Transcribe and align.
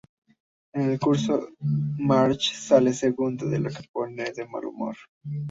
En 0.73 0.81
el 0.89 0.99
concurso, 0.99 1.49
Marge 1.59 2.55
sale 2.55 2.91
segunda, 2.91 3.45
lo 3.45 3.51
que 3.69 3.75
la 3.75 3.81
pone 3.93 4.31
de 4.31 4.47
mal 4.47 4.65
humor. 4.65 4.97